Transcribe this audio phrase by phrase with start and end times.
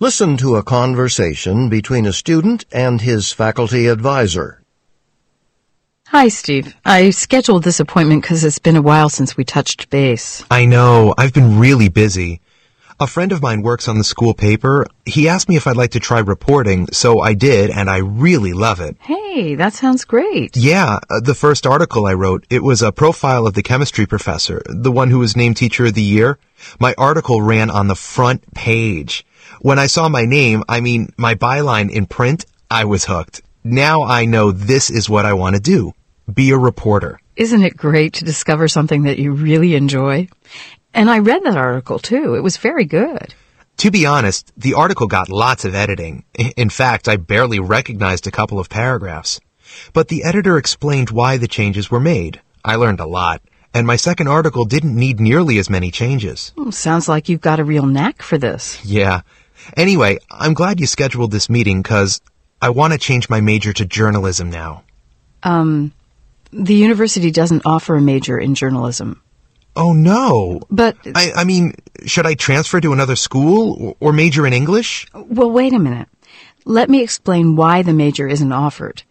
[0.00, 4.62] Listen to a conversation between a student and his faculty advisor.
[6.06, 6.76] Hi, Steve.
[6.84, 10.44] I scheduled this appointment because it's been a while since we touched base.
[10.52, 11.14] I know.
[11.18, 12.40] I've been really busy.
[13.00, 14.84] A friend of mine works on the school paper.
[15.06, 18.52] He asked me if I'd like to try reporting, so I did, and I really
[18.52, 18.96] love it.
[18.98, 20.56] Hey, that sounds great.
[20.56, 24.62] Yeah, uh, the first article I wrote, it was a profile of the chemistry professor,
[24.66, 26.40] the one who was named Teacher of the Year.
[26.80, 29.24] My article ran on the front page.
[29.60, 33.42] When I saw my name, I mean, my byline in print, I was hooked.
[33.62, 35.94] Now I know this is what I want to do.
[36.34, 37.20] Be a reporter.
[37.36, 40.26] Isn't it great to discover something that you really enjoy?
[40.98, 42.34] And I read that article too.
[42.34, 43.32] It was very good.
[43.76, 46.24] To be honest, the article got lots of editing.
[46.56, 49.38] In fact, I barely recognized a couple of paragraphs.
[49.92, 52.40] But the editor explained why the changes were made.
[52.64, 53.42] I learned a lot.
[53.72, 56.52] And my second article didn't need nearly as many changes.
[56.56, 58.84] Hmm, sounds like you've got a real knack for this.
[58.84, 59.20] Yeah.
[59.76, 62.20] Anyway, I'm glad you scheduled this meeting because
[62.60, 64.82] I want to change my major to journalism now.
[65.44, 65.92] Um,
[66.50, 69.22] the university doesn't offer a major in journalism.
[69.78, 70.60] Oh no.
[70.70, 75.06] But, I, I mean, should I transfer to another school or major in English?
[75.14, 76.08] well, wait a minute.
[76.64, 79.04] Let me explain why the major isn't offered.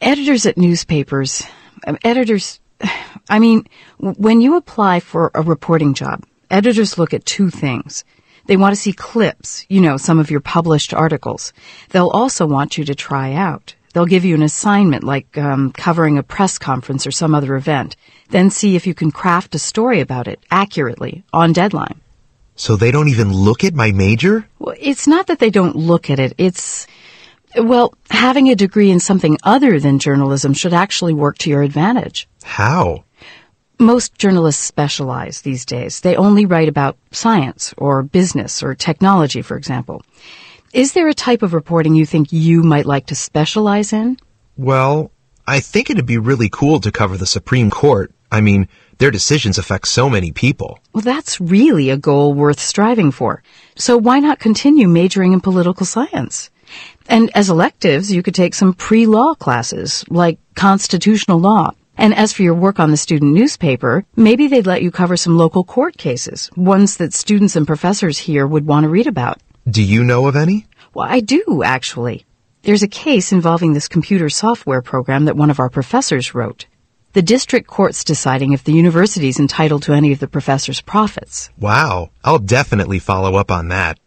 [0.00, 1.42] Editors at newspapers,
[1.86, 2.60] um, editors,
[3.28, 3.66] I mean,
[3.98, 8.04] when you apply for a reporting job, editors look at two things.
[8.46, 11.52] They want to see clips, you know, some of your published articles.
[11.90, 13.74] They'll also want you to try out.
[13.98, 17.96] They'll give you an assignment like um, covering a press conference or some other event.
[18.28, 22.00] Then see if you can craft a story about it accurately on deadline.
[22.54, 24.46] So they don't even look at my major?
[24.60, 26.32] Well, it's not that they don't look at it.
[26.38, 26.86] It's,
[27.56, 32.28] well, having a degree in something other than journalism should actually work to your advantage.
[32.44, 33.02] How?
[33.80, 36.02] Most journalists specialize these days.
[36.02, 40.02] They only write about science or business or technology, for example.
[40.74, 44.18] Is there a type of reporting you think you might like to specialize in?
[44.58, 45.10] Well,
[45.46, 48.12] I think it'd be really cool to cover the Supreme Court.
[48.30, 48.68] I mean,
[48.98, 50.78] their decisions affect so many people.
[50.92, 53.42] Well, that's really a goal worth striving for.
[53.76, 56.50] So why not continue majoring in political science?
[57.08, 61.70] And as electives, you could take some pre-law classes, like constitutional law.
[61.96, 65.38] And as for your work on the student newspaper, maybe they'd let you cover some
[65.38, 69.40] local court cases, ones that students and professors here would want to read about.
[69.68, 70.66] Do you know of any?
[70.94, 72.24] Well, I do, actually.
[72.62, 76.66] There's a case involving this computer software program that one of our professors wrote.
[77.12, 81.50] The district court's deciding if the university's entitled to any of the professor's profits.
[81.58, 82.10] Wow.
[82.24, 83.98] I'll definitely follow up on that.